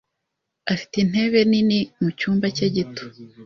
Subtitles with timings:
[0.73, 3.05] Afite intebe nini mucyumba cye gito.